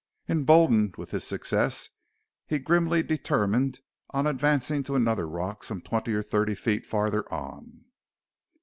[0.27, 1.89] Emboldened with his success
[2.47, 7.81] he grimly determined on advancing to another rock some twenty or thirty feet farther on.